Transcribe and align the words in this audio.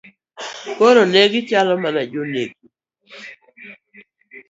Koro 0.77 1.01
negi 1.13 1.39
chalo 1.49 1.73
mana 1.83 2.01
jonekni. 2.11 2.67